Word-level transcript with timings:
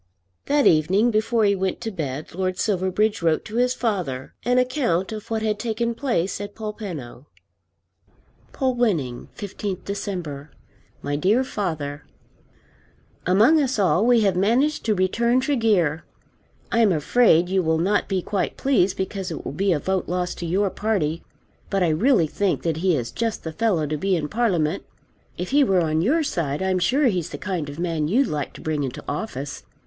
That 0.47 0.65
evening 0.65 1.11
before 1.11 1.45
he 1.45 1.53
went 1.53 1.79
to 1.81 1.91
bed 1.91 2.33
Lord 2.33 2.57
Silverbridge 2.57 3.21
wrote 3.21 3.45
to 3.45 3.57
his 3.57 3.75
father 3.75 4.33
an 4.43 4.57
account 4.57 5.11
of 5.11 5.29
what 5.29 5.43
had 5.43 5.59
taken 5.59 5.93
place 5.93 6.41
at 6.41 6.55
Polpenno. 6.55 7.27
Polwenning, 8.51 9.27
15th 9.37 9.85
December. 9.85 10.49
MY 11.03 11.17
DEAR 11.17 11.43
FATHER, 11.43 12.03
Among 13.27 13.61
us 13.61 13.77
all 13.77 14.03
we 14.03 14.21
have 14.21 14.35
managed 14.35 14.83
to 14.85 14.95
return 14.95 15.39
Tregear. 15.39 16.03
I 16.71 16.79
am 16.79 16.91
afraid 16.91 17.47
you 17.47 17.61
will 17.61 17.77
not 17.77 18.07
be 18.09 18.23
quite 18.23 18.57
pleased 18.57 18.97
because 18.97 19.29
it 19.29 19.45
will 19.45 19.51
be 19.51 19.71
a 19.71 19.77
vote 19.77 20.09
lost 20.09 20.39
to 20.39 20.47
your 20.47 20.71
party. 20.71 21.21
But 21.69 21.83
I 21.83 21.89
really 21.89 22.25
think 22.25 22.63
that 22.63 22.77
he 22.77 22.95
is 22.95 23.11
just 23.11 23.43
the 23.43 23.53
fellow 23.53 23.85
to 23.85 23.97
be 23.97 24.15
in 24.15 24.29
Parliament. 24.29 24.83
If 25.37 25.51
he 25.51 25.63
were 25.63 25.81
on 25.81 26.01
your 26.01 26.23
side 26.23 26.63
I'm 26.63 26.79
sure 26.79 27.05
he's 27.05 27.29
the 27.29 27.37
kind 27.37 27.69
of 27.69 27.77
man 27.77 28.07
you'd 28.07 28.25
like 28.25 28.53
to 28.53 28.61
bring 28.61 28.81
into 28.81 29.03
office. 29.07 29.61